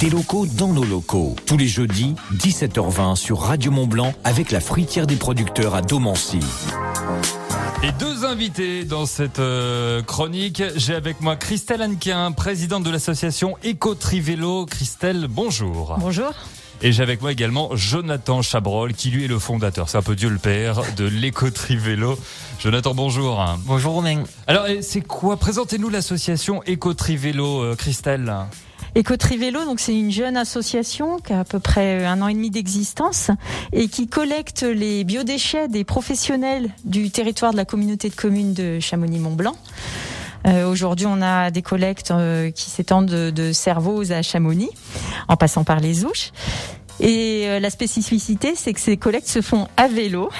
des 0.00 0.08
locaux 0.08 0.46
dans 0.46 0.72
nos 0.72 0.84
locaux. 0.84 1.36
Tous 1.44 1.58
les 1.58 1.68
jeudis, 1.68 2.14
17h20 2.34 3.16
sur 3.16 3.40
Radio 3.40 3.70
Mont 3.70 3.86
Blanc 3.86 4.14
avec 4.24 4.50
la 4.50 4.60
fruitière 4.60 5.06
des 5.06 5.16
producteurs 5.16 5.74
à 5.74 5.82
Domancy. 5.82 6.40
Et 7.82 7.92
deux 7.92 8.24
invités 8.24 8.84
dans 8.84 9.04
cette 9.04 9.40
euh, 9.40 10.00
chronique. 10.02 10.62
J'ai 10.76 10.94
avec 10.94 11.20
moi 11.20 11.36
Christelle 11.36 11.82
Anquin, 11.82 12.32
présidente 12.32 12.82
de 12.82 12.90
l'association 12.90 13.58
Éco-Trivélo. 13.62 14.64
Christelle, 14.64 15.26
bonjour. 15.28 15.96
Bonjour. 16.00 16.32
Et 16.80 16.92
j'ai 16.92 17.02
avec 17.02 17.20
moi 17.20 17.30
également 17.30 17.68
Jonathan 17.74 18.40
Chabrol, 18.40 18.94
qui 18.94 19.10
lui 19.10 19.26
est 19.26 19.28
le 19.28 19.38
fondateur, 19.38 19.90
c'est 19.90 19.98
un 19.98 20.02
peu 20.02 20.16
Dieu 20.16 20.30
le 20.30 20.38
Père, 20.38 20.80
de 20.96 21.04
l'éco-trivélo. 21.04 22.18
Jonathan, 22.58 22.94
bonjour. 22.94 23.44
Bonjour 23.66 23.92
Romain. 23.92 24.22
Alors, 24.46 24.64
c'est 24.80 25.02
quoi? 25.02 25.36
Présentez-nous 25.36 25.90
l'association 25.90 26.62
éco-trivélo, 26.62 27.60
euh, 27.64 27.76
Christelle. 27.76 28.34
Éco-Trivélo, 28.94 29.64
donc 29.64 29.78
c'est 29.80 29.96
une 29.96 30.10
jeune 30.10 30.36
association 30.36 31.18
qui 31.18 31.32
a 31.32 31.40
à 31.40 31.44
peu 31.44 31.60
près 31.60 32.04
un 32.04 32.20
an 32.22 32.28
et 32.28 32.34
demi 32.34 32.50
d'existence 32.50 33.30
et 33.72 33.88
qui 33.88 34.08
collecte 34.08 34.62
les 34.62 35.04
biodéchets 35.04 35.68
des 35.68 35.84
professionnels 35.84 36.70
du 36.84 37.10
territoire 37.10 37.52
de 37.52 37.56
la 37.56 37.64
communauté 37.64 38.08
de 38.08 38.14
communes 38.14 38.52
de 38.52 38.80
Chamonix-Mont-Blanc. 38.80 39.56
Euh, 40.46 40.68
Aujourd'hui, 40.68 41.06
on 41.06 41.22
a 41.22 41.50
des 41.50 41.62
collectes 41.62 42.10
euh, 42.10 42.50
qui 42.50 42.70
s'étendent 42.70 43.06
de, 43.06 43.30
de 43.30 44.12
à 44.12 44.22
Chamonix, 44.22 44.70
en 45.28 45.36
passant 45.36 45.64
par 45.64 45.80
les 45.80 46.04
Ouches. 46.04 46.32
Et 46.98 47.44
euh, 47.46 47.60
la 47.60 47.70
spécificité, 47.70 48.54
c'est 48.56 48.72
que 48.72 48.80
ces 48.80 48.96
collectes 48.96 49.28
se 49.28 49.40
font 49.40 49.68
à 49.76 49.88
vélo 49.88 50.30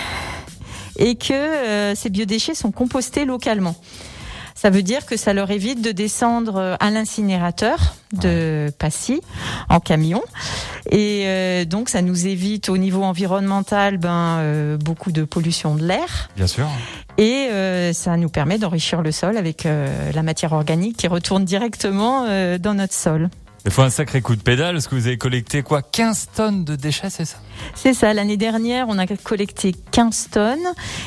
et 0.99 1.15
que 1.15 1.33
euh, 1.33 1.95
ces 1.95 2.11
biodéchets 2.11 2.55
sont 2.55 2.73
compostés 2.73 3.25
localement. 3.25 3.77
Ça 4.61 4.69
veut 4.69 4.83
dire 4.83 5.07
que 5.07 5.17
ça 5.17 5.33
leur 5.33 5.51
évite 5.51 5.81
de 5.81 5.91
descendre 5.91 6.77
à 6.79 6.91
l'incinérateur 6.91 7.95
de 8.13 8.71
Passy 8.79 9.23
en 9.71 9.81
camion. 9.81 10.23
Et 10.91 11.23
euh, 11.25 11.65
donc, 11.65 11.89
ça 11.89 12.03
nous 12.03 12.27
évite 12.27 12.69
au 12.69 12.77
niveau 12.77 13.03
environnemental 13.03 13.97
ben, 13.97 14.37
euh, 14.41 14.77
beaucoup 14.77 15.13
de 15.13 15.25
pollution 15.25 15.77
de 15.77 15.87
l'air. 15.87 16.29
Bien 16.37 16.47
sûr. 16.47 16.69
Et 17.17 17.49
euh, 17.51 17.95
ça 17.95 18.19
nous 18.19 18.29
permet 18.29 18.59
d'enrichir 18.59 19.01
le 19.01 19.13
sol 19.13 19.39
avec 19.39 19.65
euh, 19.65 20.13
la 20.13 20.23
matière 20.23 20.53
organique 20.53 20.99
qui 20.99 21.09
retourne 21.09 21.47
directement 21.47 22.27
euh, 22.29 22.59
dans 22.59 22.75
notre 22.75 22.93
sol. 22.93 23.31
Il 23.65 23.71
faut 23.71 23.81
un 23.81 23.89
sacré 23.89 24.21
coup 24.21 24.37
de 24.37 24.43
pédale 24.43 24.75
parce 24.75 24.89
que 24.89 24.95
vous 24.95 25.07
avez 25.07 25.17
collecté 25.17 25.63
quoi 25.63 25.81
15 25.81 26.29
tonnes 26.37 26.65
de 26.65 26.77
déchets, 26.77 27.09
c'est 27.09 27.25
ça? 27.25 27.39
C'est 27.75 27.95
ça. 27.95 28.13
L'année 28.15 28.37
dernière, 28.37 28.87
on 28.89 28.99
a 28.99 29.07
collecté 29.07 29.75
15 29.91 30.29
tonnes. 30.31 30.59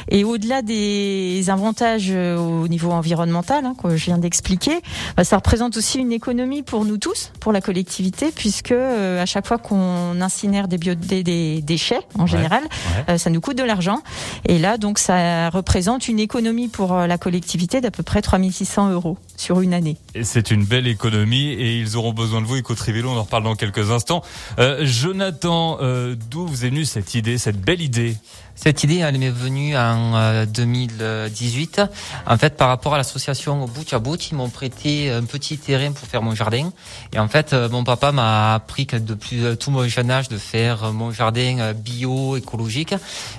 Et 0.09 0.23
au-delà 0.23 0.61
des 0.61 1.45
avantages 1.49 2.07
euh, 2.09 2.37
au 2.37 2.67
niveau 2.67 2.91
environnemental 2.91 3.65
hein, 3.65 3.75
que 3.81 3.95
je 3.95 4.05
viens 4.05 4.17
d'expliquer, 4.17 4.81
bah, 5.15 5.23
ça 5.23 5.37
représente 5.37 5.77
aussi 5.77 5.99
une 5.99 6.11
économie 6.11 6.63
pour 6.63 6.85
nous 6.85 6.97
tous, 6.97 7.31
pour 7.39 7.51
la 7.51 7.61
collectivité, 7.61 8.31
puisque 8.35 8.71
euh, 8.71 9.21
à 9.21 9.25
chaque 9.25 9.47
fois 9.47 9.57
qu'on 9.57 10.21
incinère 10.21 10.67
des, 10.67 10.77
bio, 10.77 10.95
des, 10.95 11.23
des 11.23 11.61
déchets, 11.61 12.01
en 12.17 12.25
général, 12.25 12.63
ouais. 12.63 13.13
euh, 13.13 13.17
ça 13.17 13.29
nous 13.29 13.41
coûte 13.41 13.57
de 13.57 13.63
l'argent. 13.63 14.01
Et 14.45 14.59
là, 14.59 14.77
donc, 14.77 14.99
ça 14.99 15.49
représente 15.49 16.07
une 16.07 16.19
économie 16.19 16.67
pour 16.67 16.93
la 16.93 17.17
collectivité 17.17 17.81
d'à 17.81 17.91
peu 17.91 18.03
près 18.03 18.21
3600 18.21 18.91
euros 18.91 19.17
sur 19.37 19.61
une 19.61 19.73
année. 19.73 19.97
Et 20.15 20.23
c'est 20.23 20.51
une 20.51 20.65
belle 20.65 20.87
économie 20.87 21.49
et 21.49 21.77
ils 21.77 21.97
auront 21.97 22.13
besoin 22.13 22.41
de 22.41 22.45
vous, 22.45 22.55
Éco-Trivélo, 22.55 23.09
on 23.09 23.17
en 23.17 23.23
reparle 23.23 23.43
dans 23.43 23.55
quelques 23.55 23.91
instants. 23.91 24.21
Euh, 24.59 24.85
Jonathan, 24.85 25.77
euh, 25.81 26.15
d'où 26.43 26.49
vous 26.49 26.65
est 26.65 26.69
venue 26.69 26.85
cette 26.85 27.15
idée, 27.15 27.37
cette 27.37 27.59
belle 27.59 27.81
idée 27.81 28.17
Cette 28.55 28.83
idée, 28.83 28.97
elle 28.97 29.17
m'est 29.17 29.29
venue 29.29 29.77
en 29.77 30.15
euh, 30.15 30.45
2018. 30.45 31.81
En 32.27 32.37
fait, 32.37 32.57
par 32.57 32.67
rapport 32.67 32.93
à 32.93 32.97
l'association 32.97 33.65
Bout 33.65 33.93
à 33.93 33.99
Bout, 33.99 34.29
ils 34.29 34.35
m'ont 34.35 34.49
prêté 34.49 35.09
un 35.09 35.23
petit 35.23 35.57
terrain 35.57 35.91
pour 35.91 36.07
faire 36.07 36.21
mon 36.21 36.35
jardin. 36.35 36.71
Et 37.13 37.19
en 37.19 37.27
fait, 37.27 37.53
euh, 37.53 37.69
mon 37.69 37.83
papa 37.83 38.11
m'a 38.11 38.55
appris 38.55 38.85
que 38.85 38.97
depuis 38.97 39.43
euh, 39.43 39.55
tout 39.55 39.71
mon 39.71 39.87
jeune 39.87 40.11
âge 40.11 40.27
de 40.27 40.37
faire 40.37 40.83
euh, 40.83 40.91
mon 40.91 41.11
jardin 41.11 41.59
euh, 41.59 41.73
bio, 41.73 42.35
écologique. 42.35 42.93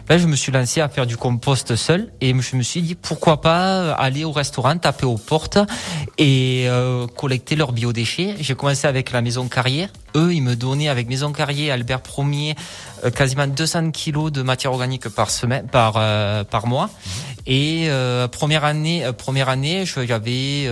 Je 0.08 0.26
me 0.26 0.36
suis 0.36 0.52
lancé 0.52 0.80
à 0.80 0.88
faire 0.88 1.06
du 1.06 1.16
compost 1.16 1.76
seul 1.76 2.10
et 2.20 2.34
je 2.40 2.56
me 2.56 2.62
suis 2.62 2.82
dit 2.82 2.94
pourquoi 2.94 3.40
pas 3.40 3.92
aller 3.92 4.24
au 4.24 4.32
restaurant, 4.32 4.76
taper 4.78 5.06
aux 5.06 5.18
portes 5.18 5.58
et 6.18 6.64
euh, 6.68 7.06
collecter 7.06 7.56
leurs 7.56 7.72
biodéchets. 7.72 8.36
J'ai 8.40 8.54
commencé 8.54 8.86
avec 8.86 9.12
la 9.12 9.20
maison 9.20 9.48
Carrière. 9.48 9.88
Eux, 10.16 10.32
ils 10.32 10.42
me 10.42 10.54
donnaient 10.54 10.88
avec 10.88 11.08
Maison 11.08 11.32
Carrier, 11.32 11.72
Albert 11.72 12.02
Ier, 12.18 12.54
euh, 12.54 12.93
quasiment 13.10 13.46
200 13.46 13.90
kilos 13.90 14.32
de 14.32 14.42
matière 14.42 14.72
organique 14.72 15.08
par 15.08 15.30
semaine, 15.30 15.66
par 15.66 15.94
euh, 15.96 16.44
par 16.44 16.66
mois. 16.66 16.90
Et 17.46 17.86
euh, 17.88 18.28
première 18.28 18.64
année, 18.64 19.04
euh, 19.04 19.12
première 19.12 19.48
année, 19.48 19.84
j'avais 19.84 20.68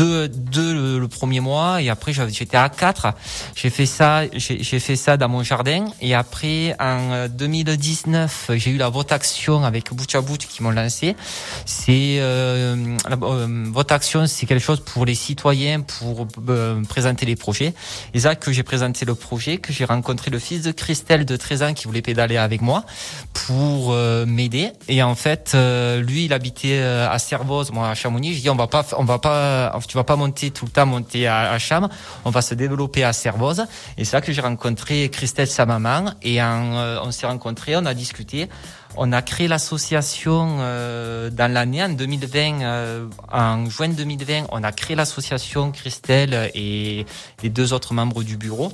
euh, 0.00 0.28
deux, 0.28 0.28
deux 0.28 0.74
le, 0.74 0.98
le 0.98 1.08
premier 1.08 1.40
mois 1.40 1.82
et 1.82 1.88
après 1.88 2.12
j'étais 2.12 2.56
à 2.56 2.68
quatre. 2.68 3.08
J'ai 3.54 3.70
fait 3.70 3.86
ça, 3.86 4.22
j'ai 4.34 4.80
fait 4.80 4.96
ça 4.96 5.16
dans 5.16 5.28
mon 5.28 5.42
jardin 5.42 5.86
et 6.00 6.14
après 6.14 6.74
en 6.80 7.12
euh, 7.12 7.28
2019 7.28 8.50
j'ai 8.56 8.70
eu 8.70 8.76
la 8.76 8.88
vote 8.88 9.12
action 9.12 9.64
avec 9.64 9.92
Bout 9.92 10.14
à 10.14 10.20
Bout 10.20 10.38
qui 10.38 10.62
m'ont 10.62 10.70
lancé. 10.70 11.16
C'est 11.64 12.16
euh, 12.18 12.96
la 13.08 13.16
euh, 13.22 13.64
vote 13.72 13.92
action, 13.92 14.26
c'est 14.26 14.46
quelque 14.46 14.62
chose 14.62 14.80
pour 14.80 15.04
les 15.04 15.14
citoyens 15.14 15.80
pour 15.80 16.26
euh, 16.48 16.82
présenter 16.84 17.26
les 17.26 17.36
projets. 17.36 17.74
Et 18.14 18.20
ça 18.20 18.34
que 18.34 18.52
j'ai 18.52 18.62
présenté 18.62 19.04
le 19.04 19.14
projet, 19.14 19.58
que 19.58 19.72
j'ai 19.72 19.84
rencontré 19.84 20.30
le 20.30 20.38
fils 20.38 20.62
de 20.62 20.72
Christelle 20.72 21.24
de 21.24 21.36
13 21.36 21.62
ans 21.62 21.74
qui 21.74 21.86
voulait 21.86 22.02
pédaler 22.02 22.36
avec 22.36 22.60
moi 22.60 22.84
pour 23.32 23.92
euh, 23.92 24.26
m'aider. 24.26 24.72
Et 24.88 25.02
en 25.02 25.14
fait, 25.14 25.52
euh, 25.54 26.00
lui, 26.02 26.26
il 26.26 26.32
habitait 26.32 26.78
euh, 26.80 27.10
à 27.10 27.18
Servoz, 27.18 27.70
moi 27.72 27.88
à 27.88 27.94
Chamonix. 27.94 28.34
Je 28.34 28.40
dis 28.40 28.50
on 28.50 28.56
va 28.56 28.66
pas, 28.66 28.86
on 28.98 29.04
va 29.04 29.18
pas, 29.18 29.72
tu 29.86 29.96
vas 29.96 30.04
pas 30.04 30.16
monter 30.16 30.50
tout 30.50 30.64
le 30.64 30.70
temps 30.70 30.86
monter 30.86 31.26
à, 31.26 31.52
à. 31.52 31.80
On 32.24 32.30
va 32.30 32.42
se 32.42 32.54
développer 32.54 33.04
à 33.04 33.12
Servoz. 33.12 33.66
Et 33.98 34.04
c'est 34.04 34.16
là 34.16 34.20
que 34.20 34.32
j'ai 34.32 34.40
rencontré 34.40 35.08
Christelle, 35.08 35.48
sa 35.48 35.66
maman, 35.66 36.12
et 36.22 36.42
en, 36.42 36.76
euh, 36.76 36.98
on 37.02 37.10
s'est 37.10 37.26
rencontrés, 37.26 37.76
on 37.76 37.86
a 37.86 37.94
discuté. 37.94 38.48
On 38.96 39.12
a 39.12 39.20
créé 39.20 39.46
l'association 39.46 40.56
euh, 40.60 41.28
dans 41.28 41.52
l'année 41.52 41.82
en 41.82 41.90
2020, 41.90 42.62
euh, 42.62 43.06
en 43.30 43.68
juin 43.68 43.88
2020, 43.88 44.46
on 44.50 44.62
a 44.64 44.72
créé 44.72 44.96
l'association 44.96 45.70
Christelle 45.70 46.50
et 46.54 47.04
les 47.42 47.50
deux 47.50 47.74
autres 47.74 47.92
membres 47.92 48.22
du 48.22 48.38
bureau. 48.38 48.72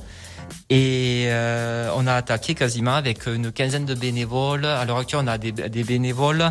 Et 0.74 1.24
euh, 1.26 1.90
on 1.96 2.06
a 2.06 2.14
attaqué 2.14 2.54
quasiment 2.54 2.94
avec 2.94 3.26
une 3.26 3.52
quinzaine 3.52 3.84
de 3.84 3.94
bénévoles. 3.94 4.64
À 4.64 4.84
l'heure 4.86 4.98
actuelle, 4.98 5.20
on 5.22 5.26
a 5.26 5.36
des, 5.36 5.52
des 5.52 5.84
bénévoles 5.84 6.50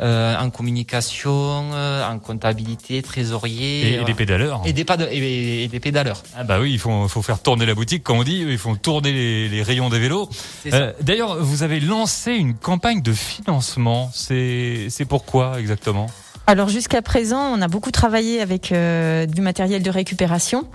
euh, 0.00 0.36
en 0.38 0.48
communication, 0.48 1.30
euh, 1.74 2.08
en 2.08 2.18
comptabilité, 2.18 3.02
trésorier. 3.02 3.94
et, 3.96 4.00
et 4.00 4.04
des 4.04 4.14
pédaleurs. 4.14 4.62
Et 4.64 4.72
des, 4.72 4.84
pas 4.84 4.96
de- 4.96 5.08
et, 5.10 5.64
et 5.64 5.68
des 5.68 5.80
pédaleurs. 5.80 6.22
Ah 6.36 6.44
bah 6.44 6.58
oui, 6.60 6.72
il 6.72 6.78
faut, 6.78 7.08
faut 7.08 7.20
faire 7.22 7.40
tourner 7.40 7.66
la 7.66 7.74
boutique, 7.74 8.02
comme 8.02 8.18
on 8.18 8.24
dit. 8.24 8.40
Ils 8.48 8.56
font 8.58 8.74
tourner 8.76 9.12
les, 9.12 9.48
les 9.48 9.62
rayons 9.62 9.90
des 9.90 9.98
vélos. 9.98 10.30
Euh, 10.72 10.92
D'ailleurs, 11.02 11.36
vous 11.42 11.62
avez 11.62 11.80
lancé 11.80 12.32
une 12.32 12.54
campagne 12.54 13.02
de 13.02 13.12
financement. 13.12 14.10
C'est 14.14 14.86
c'est 14.88 15.04
pourquoi 15.04 15.60
exactement? 15.60 16.06
Alors 16.46 16.70
jusqu'à 16.70 17.02
présent, 17.02 17.42
on 17.54 17.60
a 17.60 17.68
beaucoup 17.68 17.90
travaillé 17.90 18.40
avec 18.40 18.72
euh, 18.72 19.26
du 19.26 19.42
matériel 19.42 19.82
de 19.82 19.90
récupération, 19.90 20.66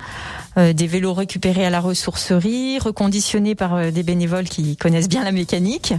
des 0.55 0.87
vélos 0.87 1.13
récupérés 1.13 1.65
à 1.65 1.69
la 1.69 1.79
ressourcerie, 1.79 2.77
reconditionnés 2.79 3.55
par 3.55 3.75
euh, 3.75 3.91
des 3.91 4.03
bénévoles 4.03 4.45
qui 4.45 4.77
connaissent 4.77 5.09
bien 5.09 5.23
la 5.23 5.31
mécanique. 5.31 5.93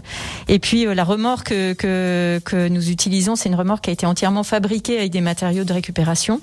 Et 0.48 0.58
puis 0.58 0.86
euh, 0.86 0.94
la 0.94 1.04
remorque 1.04 1.48
que, 1.48 1.72
que, 1.72 2.40
que 2.44 2.68
nous 2.68 2.90
utilisons, 2.90 3.36
c'est 3.36 3.48
une 3.48 3.54
remorque 3.54 3.84
qui 3.84 3.90
a 3.90 3.92
été 3.92 4.06
entièrement 4.06 4.44
fabriquée 4.44 4.98
avec 4.98 5.10
des 5.10 5.20
matériaux 5.20 5.64
de 5.64 5.72
récupération. 5.72 6.40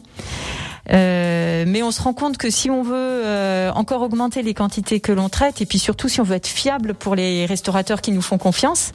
Euh, 0.91 1.65
mais 1.67 1.83
on 1.83 1.91
se 1.91 2.01
rend 2.01 2.13
compte 2.13 2.37
que 2.37 2.49
si 2.49 2.69
on 2.69 2.81
veut 2.81 2.93
euh, 2.95 3.71
encore 3.73 4.01
augmenter 4.01 4.41
les 4.41 4.53
quantités 4.53 4.99
que 4.99 5.11
l'on 5.11 5.29
traite, 5.29 5.61
et 5.61 5.65
puis 5.65 5.79
surtout 5.79 6.09
si 6.09 6.21
on 6.21 6.23
veut 6.23 6.35
être 6.35 6.47
fiable 6.47 6.93
pour 6.93 7.15
les 7.15 7.45
restaurateurs 7.45 8.01
qui 8.01 8.11
nous 8.11 8.21
font 8.21 8.37
confiance, 8.37 8.91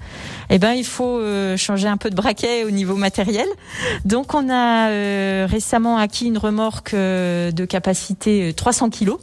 eh 0.50 0.58
ben 0.58 0.72
il 0.72 0.84
faut 0.84 1.18
euh, 1.18 1.56
changer 1.56 1.88
un 1.88 1.96
peu 1.96 2.10
de 2.10 2.16
braquet 2.16 2.64
au 2.64 2.70
niveau 2.70 2.96
matériel. 2.96 3.46
Donc 4.04 4.34
on 4.34 4.48
a 4.50 4.88
euh, 4.90 5.46
récemment 5.48 5.98
acquis 5.98 6.26
une 6.26 6.38
remorque 6.38 6.94
euh, 6.94 7.50
de 7.50 7.64
capacité 7.64 8.50
euh, 8.50 8.52
300 8.52 8.90
kilos. 8.90 9.18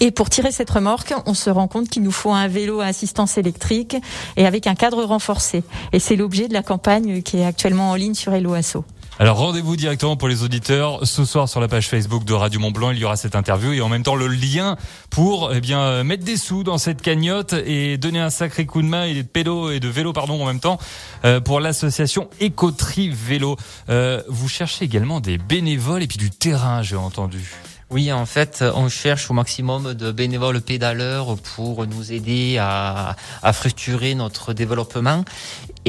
Et 0.00 0.12
pour 0.12 0.30
tirer 0.30 0.52
cette 0.52 0.70
remorque, 0.70 1.12
on 1.26 1.34
se 1.34 1.50
rend 1.50 1.66
compte 1.66 1.88
qu'il 1.88 2.02
nous 2.02 2.12
faut 2.12 2.30
un 2.30 2.46
vélo 2.46 2.80
à 2.80 2.86
assistance 2.86 3.36
électrique 3.36 3.96
et 4.36 4.46
avec 4.46 4.68
un 4.68 4.76
cadre 4.76 5.02
renforcé. 5.02 5.64
Et 5.92 5.98
c'est 5.98 6.14
l'objet 6.14 6.46
de 6.46 6.52
la 6.52 6.62
campagne 6.62 7.22
qui 7.22 7.38
est 7.38 7.44
actuellement 7.44 7.90
en 7.90 7.94
ligne 7.96 8.14
sur 8.14 8.32
Hello 8.32 8.54
Asso. 8.54 8.84
Alors 9.20 9.38
rendez-vous 9.38 9.74
directement 9.74 10.16
pour 10.16 10.28
les 10.28 10.44
auditeurs 10.44 11.04
ce 11.04 11.24
soir 11.24 11.48
sur 11.48 11.60
la 11.60 11.66
page 11.66 11.88
Facebook 11.88 12.24
de 12.24 12.34
Radio 12.34 12.60
Mont 12.60 12.70
Blanc. 12.70 12.92
Il 12.92 12.98
y 12.98 13.04
aura 13.04 13.16
cette 13.16 13.34
interview 13.34 13.72
et 13.72 13.80
en 13.80 13.88
même 13.88 14.04
temps 14.04 14.14
le 14.14 14.28
lien 14.28 14.76
pour 15.10 15.50
eh 15.52 15.60
bien 15.60 15.80
euh, 15.80 16.04
mettre 16.04 16.22
des 16.22 16.36
sous 16.36 16.62
dans 16.62 16.78
cette 16.78 17.02
cagnotte 17.02 17.52
et 17.52 17.98
donner 17.98 18.20
un 18.20 18.30
sacré 18.30 18.64
coup 18.64 18.80
de 18.80 18.86
main 18.86 19.06
et 19.06 19.14
de 19.14 19.22
pédo 19.22 19.72
et 19.72 19.80
de 19.80 19.88
vélo 19.88 20.12
pardon 20.12 20.40
en 20.40 20.46
même 20.46 20.60
temps 20.60 20.78
euh, 21.24 21.40
pour 21.40 21.58
l'association 21.58 22.30
Écotri 22.38 23.08
Vélo. 23.08 23.56
Euh, 23.88 24.22
vous 24.28 24.48
cherchez 24.48 24.84
également 24.84 25.18
des 25.18 25.36
bénévoles 25.36 26.04
et 26.04 26.06
puis 26.06 26.18
du 26.18 26.30
terrain, 26.30 26.82
j'ai 26.82 26.94
entendu. 26.94 27.56
Oui, 27.90 28.12
en 28.12 28.26
fait, 28.26 28.62
on 28.74 28.90
cherche 28.90 29.30
au 29.30 29.34
maximum 29.34 29.94
de 29.94 30.12
bénévoles 30.12 30.60
pédaleurs 30.60 31.38
pour 31.38 31.86
nous 31.86 32.12
aider 32.12 32.58
à, 32.58 33.16
à 33.42 33.52
fructurer 33.54 34.14
notre 34.14 34.52
développement. 34.52 35.24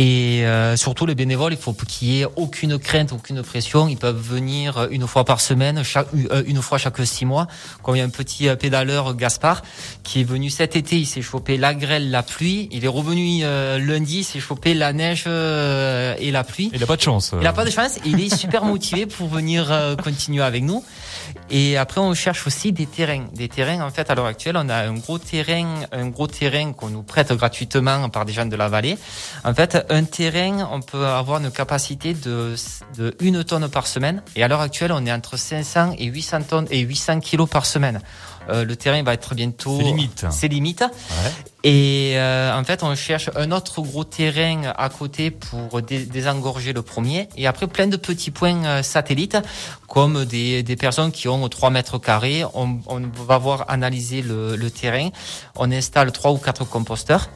Et 0.02 0.46
euh, 0.46 0.78
surtout 0.78 1.06
les 1.06 1.14
bénévoles, 1.14 1.52
il 1.52 1.60
faut 1.60 1.74
qu'il 1.74 2.08
y 2.08 2.22
ait 2.22 2.28
aucune 2.38 2.80
crainte, 2.80 3.12
aucune 3.12 3.44
pression. 3.44 3.90
Ils 3.90 3.98
peuvent 3.98 4.16
venir 4.16 4.88
une 4.92 5.06
fois 5.06 5.26
par 5.26 5.42
semaine, 5.42 5.84
chaque, 5.84 6.08
euh, 6.32 6.42
une 6.48 6.62
fois 6.62 6.78
chaque 6.78 7.06
six 7.06 7.26
mois. 7.26 7.48
Comme 7.84 7.98
il 7.98 8.00
y 8.00 8.02
a 8.02 8.06
un 8.06 8.10
petit 8.10 8.48
euh, 8.48 8.56
pédaleur 8.56 9.14
Gaspard 9.18 9.62
qui 10.04 10.22
est 10.22 10.24
venu 10.24 10.50
cet 10.50 10.78
été, 10.78 10.98
il 10.98 11.06
s'est 11.06 11.22
chopé 11.22 11.58
la 11.58 11.74
grêle, 11.74 12.12
la 12.12 12.24
pluie. 12.24 12.70
Il 12.72 12.86
est 12.86 12.88
revenu 12.88 13.42
lundi, 13.42 14.20
il 14.20 14.24
s'est 14.24 14.40
chopé 14.40 14.74
la 14.74 14.94
neige 14.94 15.28
et 15.28 16.32
la 16.32 16.44
pluie. 16.46 16.72
Il 16.74 16.82
a 16.82 16.88
pas 16.88 16.96
de 16.96 17.02
chance. 17.02 17.36
Il 17.38 17.46
a 17.46 17.52
pas 17.52 17.66
de 17.66 17.70
chance. 17.70 18.00
Il 18.06 18.22
est 18.22 18.34
super 18.34 18.64
motivé 18.64 19.06
pour 19.06 19.28
venir 19.28 19.98
continuer 20.02 20.44
avec 20.44 20.64
nous. 20.64 20.82
Et 21.50 21.78
après, 21.78 22.00
on 22.00 22.14
cherche 22.14 22.48
aussi 22.48 22.72
des 22.72 22.86
terrains. 22.86 23.26
Des 23.34 23.50
terrains, 23.50 23.82
en 23.82 23.90
fait, 23.90 24.10
à 24.10 24.16
l'heure 24.16 24.26
actuelle, 24.26 24.56
on 24.58 24.70
a 24.70 24.78
un 24.78 24.94
gros 24.94 25.18
terrain, 25.18 25.82
un 25.92 26.08
gros 26.08 26.28
terrain 26.28 26.72
qu'on 26.74 26.90
nous 26.90 27.04
prête 27.04 27.34
gratuitement 27.34 28.10
par 28.10 28.26
des 28.26 28.34
gens 28.34 28.46
de 28.46 28.56
la 28.56 28.70
vallée. 28.70 28.98
En 29.44 29.54
fait, 29.54 29.89
un 29.90 30.04
terrain, 30.04 30.68
on 30.72 30.82
peut 30.82 31.06
avoir 31.06 31.44
une 31.44 31.52
capacité 31.52 32.14
de, 32.14 32.56
de 32.98 33.16
une 33.20 33.44
tonne 33.44 33.68
par 33.70 33.88
semaine. 33.88 34.22
Et 34.36 34.44
à 34.44 34.48
l'heure 34.48 34.62
actuelle, 34.62 34.92
on 34.92 35.06
est 35.06 35.12
entre 35.12 35.38
500 35.38 35.96
et 35.98 36.06
800 36.06 36.44
tonnes 36.44 36.68
et 36.72 36.80
800 36.80 37.20
kilos 37.20 37.50
par 37.50 37.66
semaine. 37.66 38.02
Euh, 38.50 38.66
le 38.66 38.76
terrain 38.76 39.02
va 39.04 39.14
être 39.14 39.36
bientôt. 39.36 39.78
C'est 39.78 39.84
limite. 39.84 40.26
C'est 40.32 40.48
limite. 40.48 40.84
Et 41.64 42.14
euh, 42.16 42.58
en 42.58 42.64
fait, 42.64 42.84
on 42.84 42.96
cherche 42.96 43.30
un 43.36 43.52
autre 43.52 43.82
gros 43.82 44.04
terrain 44.04 44.74
à 44.78 44.90
côté 44.90 45.30
pour 45.30 45.82
désengorger 45.82 46.74
le 46.74 46.82
premier. 46.82 47.28
Et 47.36 47.48
après, 47.48 47.68
plein 47.68 47.88
de 47.88 47.98
petits 47.98 48.32
points 48.32 48.66
euh, 48.66 48.84
satellites, 48.84 49.38
comme 49.88 50.26
des, 50.26 50.64
des 50.64 50.76
personnes 50.76 51.12
qui 51.12 51.28
ont 51.28 51.48
3 51.48 51.70
mètres 51.70 51.98
carrés. 52.00 52.44
On, 52.54 52.80
on 52.88 53.02
va 53.26 53.38
voir 53.38 53.66
analyser 53.68 54.22
le, 54.22 54.56
le 54.56 54.72
terrain. 54.72 55.10
On 55.56 55.72
installe 55.72 56.12
trois 56.12 56.32
ou 56.32 56.38
quatre 56.38 56.66
composteurs. 56.66 57.30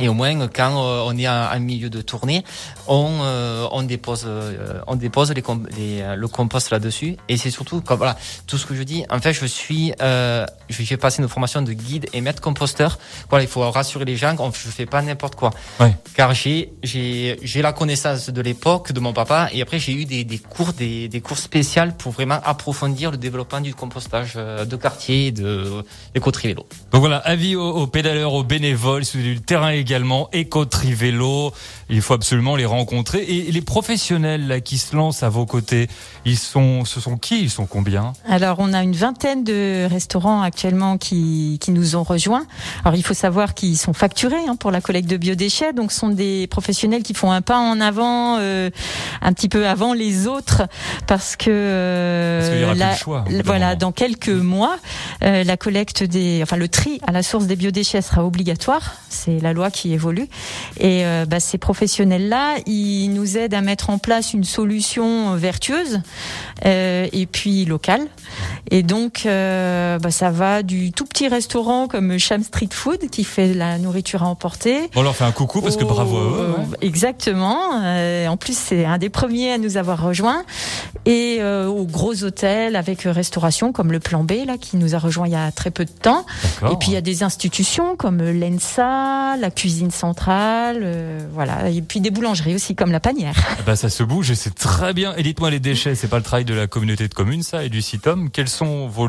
Et 0.00 0.08
au 0.08 0.14
moins, 0.14 0.48
quand 0.48 0.84
euh, 0.84 1.02
on 1.06 1.16
est 1.16 1.28
en, 1.28 1.60
milieu 1.60 1.90
de 1.90 2.00
tournée, 2.00 2.44
on, 2.86 3.20
euh, 3.22 3.66
on 3.72 3.82
dépose, 3.82 4.24
euh, 4.26 4.80
on 4.86 4.96
dépose 4.96 5.32
les, 5.32 5.42
les 5.76 6.16
le 6.16 6.28
compost 6.28 6.70
là-dessus. 6.70 7.16
Et 7.28 7.36
c'est 7.36 7.50
surtout, 7.50 7.80
comme, 7.80 7.98
voilà, 7.98 8.16
tout 8.46 8.58
ce 8.58 8.66
que 8.66 8.74
je 8.74 8.82
dis. 8.82 9.04
En 9.10 9.20
fait, 9.20 9.32
je 9.32 9.46
suis, 9.46 9.92
euh, 10.00 10.46
j'ai 10.68 10.96
passé 10.96 11.22
une 11.22 11.28
formation 11.28 11.62
de 11.62 11.72
guide 11.72 12.06
et 12.12 12.20
maître 12.20 12.40
composteur. 12.40 12.98
Voilà, 13.28 13.44
il 13.44 13.48
faut 13.48 13.68
rassurer 13.70 14.04
les 14.04 14.16
gens. 14.16 14.36
Je 14.52 14.70
fais 14.70 14.86
pas 14.86 15.02
n'importe 15.02 15.34
quoi. 15.34 15.50
Ouais. 15.80 15.94
Car 16.14 16.34
j'ai, 16.34 16.72
j'ai, 16.82 17.38
j'ai 17.42 17.62
la 17.62 17.72
connaissance 17.72 18.30
de 18.30 18.40
l'époque 18.40 18.92
de 18.92 19.00
mon 19.00 19.12
papa. 19.12 19.48
Et 19.52 19.62
après, 19.62 19.78
j'ai 19.78 19.92
eu 19.92 20.04
des, 20.04 20.24
des 20.24 20.38
cours, 20.38 20.72
des, 20.72 21.08
des 21.08 21.20
cours 21.20 21.38
spéciaux 21.38 21.68
pour 21.98 22.12
vraiment 22.12 22.40
approfondir 22.44 23.10
le 23.10 23.16
développement 23.16 23.60
du 23.60 23.74
compostage 23.74 24.34
de 24.34 24.76
quartier, 24.76 25.32
de 25.32 25.84
l'éco-vélo. 26.14 26.66
Donc 26.92 27.00
voilà, 27.00 27.18
avis 27.18 27.56
aux, 27.56 27.68
aux 27.68 27.86
pédaleurs, 27.86 28.32
aux 28.32 28.42
bénévoles, 28.42 29.04
sur 29.04 29.20
du 29.20 29.40
terrain 29.40 29.70
également, 29.88 30.28
Éco-Trivélo. 30.34 31.52
Il 31.88 32.02
faut 32.02 32.12
absolument 32.12 32.56
les 32.56 32.66
rencontrer. 32.66 33.22
Et 33.22 33.50
les 33.50 33.62
professionnels 33.62 34.46
là, 34.46 34.60
qui 34.60 34.76
se 34.76 34.94
lancent 34.94 35.22
à 35.22 35.30
vos 35.30 35.46
côtés, 35.46 35.88
ils 36.26 36.36
sont, 36.36 36.84
ce 36.84 37.00
sont 37.00 37.16
qui? 37.16 37.40
Ils 37.40 37.48
sont 37.48 37.64
combien? 37.64 38.12
Alors, 38.28 38.56
on 38.58 38.74
a 38.74 38.82
une 38.82 38.94
vingtaine 38.94 39.44
de 39.44 39.88
restaurants 39.90 40.42
actuellement 40.42 40.98
qui, 40.98 41.56
qui 41.62 41.70
nous 41.70 41.96
ont 41.96 42.02
rejoints. 42.02 42.46
Alors, 42.84 42.96
il 42.96 43.02
faut 43.02 43.14
savoir 43.14 43.54
qu'ils 43.54 43.78
sont 43.78 43.94
facturés 43.94 44.46
hein, 44.46 44.56
pour 44.56 44.70
la 44.70 44.82
collecte 44.82 45.08
de 45.08 45.16
biodéchets. 45.16 45.72
Donc, 45.72 45.90
ce 45.90 46.00
sont 46.00 46.10
des 46.10 46.46
professionnels 46.48 47.02
qui 47.02 47.14
font 47.14 47.32
un 47.32 47.40
pas 47.40 47.58
en 47.58 47.80
avant, 47.80 48.36
euh, 48.38 48.68
un 49.22 49.32
petit 49.32 49.48
peu 49.48 49.66
avant 49.66 49.94
les 49.94 50.26
autres, 50.26 50.64
parce 51.06 51.34
que, 51.34 51.46
euh, 51.48 52.74
parce 52.76 52.92
le 52.92 52.98
choix, 52.98 53.24
voilà, 53.42 53.74
dans 53.74 53.92
quelques 53.92 54.28
mois, 54.28 54.76
euh, 55.22 55.44
la 55.44 55.56
collecte 55.56 56.02
des, 56.02 56.40
enfin, 56.42 56.58
le 56.58 56.68
tri 56.68 57.00
à 57.06 57.12
la 57.12 57.22
source 57.22 57.46
des 57.46 57.56
biodéchets 57.56 58.02
sera 58.02 58.26
obligatoire. 58.26 58.96
C'est 59.08 59.40
la 59.40 59.54
loi 59.54 59.70
qui 59.70 59.77
évolue. 59.86 60.28
Et 60.78 61.04
euh, 61.04 61.24
bah, 61.26 61.40
ces 61.40 61.58
professionnels-là, 61.58 62.56
ils 62.66 63.08
nous 63.08 63.38
aident 63.38 63.54
à 63.54 63.60
mettre 63.60 63.90
en 63.90 63.98
place 63.98 64.34
une 64.34 64.44
solution 64.44 65.34
vertueuse 65.36 66.00
euh, 66.64 67.06
et 67.12 67.26
puis 67.26 67.64
locale. 67.64 68.06
Et 68.70 68.82
donc, 68.82 69.22
euh, 69.24 69.98
bah, 69.98 70.10
ça 70.10 70.30
va 70.30 70.62
du 70.62 70.92
tout 70.92 71.04
petit 71.04 71.28
restaurant 71.28 71.88
comme 71.88 72.18
Cham 72.18 72.42
Street 72.42 72.68
Food 72.70 73.10
qui 73.10 73.24
fait 73.24 73.54
la 73.54 73.78
nourriture 73.78 74.22
à 74.22 74.26
emporter. 74.26 74.90
On 74.96 75.02
leur 75.02 75.16
fait 75.16 75.24
un 75.24 75.32
coucou 75.32 75.62
parce 75.62 75.76
que 75.76 75.84
bravo 75.84 76.16
à 76.16 76.20
eux. 76.20 76.54
Ouais. 76.58 76.76
Exactement. 76.82 77.58
En 78.28 78.36
plus, 78.36 78.56
c'est 78.56 78.84
un 78.84 78.98
des 78.98 79.08
premiers 79.08 79.52
à 79.52 79.58
nous 79.58 79.76
avoir 79.76 80.02
rejoints. 80.02 80.44
Et 81.06 81.42
aux 81.42 81.84
gros 81.84 82.24
hôtels 82.24 82.76
avec 82.76 83.02
restauration 83.02 83.72
comme 83.72 83.92
le 83.92 84.00
Plan 84.00 84.24
B 84.24 84.32
là 84.46 84.58
qui 84.58 84.76
nous 84.76 84.94
a 84.94 84.98
rejoint 84.98 85.26
il 85.26 85.32
y 85.32 85.36
a 85.36 85.50
très 85.52 85.70
peu 85.70 85.84
de 85.84 85.90
temps. 85.90 86.26
Et 86.70 86.76
puis 86.76 86.88
il 86.88 86.94
y 86.94 86.96
a 86.96 87.00
des 87.00 87.22
institutions 87.22 87.96
comme 87.96 88.22
l'ENSA, 88.22 89.36
la 89.36 89.50
cuisine 89.68 89.90
centrale, 89.90 90.80
euh, 90.82 91.28
voilà. 91.30 91.68
Et 91.68 91.82
puis 91.82 92.00
des 92.00 92.10
boulangeries 92.10 92.54
aussi 92.54 92.74
comme 92.74 92.90
la 92.90 93.00
Panière. 93.00 93.36
Bah 93.66 93.76
ça 93.76 93.90
se 93.90 94.02
bouge 94.02 94.30
et 94.30 94.34
c'est 94.34 94.54
très 94.54 94.94
bien. 94.94 95.14
Et 95.16 95.22
dites-moi 95.22 95.50
les 95.50 95.60
déchets, 95.60 95.94
c'est 95.94 96.08
pas 96.08 96.16
le 96.16 96.22
travail 96.22 96.46
de 96.46 96.54
la 96.54 96.66
communauté 96.66 97.06
de 97.06 97.12
communes 97.12 97.42
ça 97.42 97.64
et 97.64 97.68
du 97.68 97.82
CITOM. 97.82 98.30
Quels 98.30 98.48
sont 98.48 98.88
vos 98.88 98.88